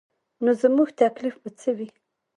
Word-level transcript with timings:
نو 0.43 0.51
زموږ 0.61 0.89
تکلیف 1.01 1.35
به 1.41 1.49
څه 1.59 1.69
وي. 1.77 1.89